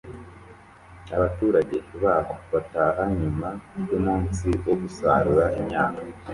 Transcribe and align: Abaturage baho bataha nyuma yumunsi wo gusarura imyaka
Abaturage 1.15 1.77
baho 2.03 2.33
bataha 2.51 3.03
nyuma 3.21 3.49
yumunsi 3.89 4.47
wo 4.65 4.73
gusarura 4.81 5.45
imyaka 5.59 6.01